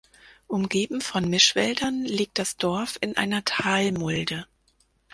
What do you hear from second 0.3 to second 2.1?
Umgeben von Mischwäldern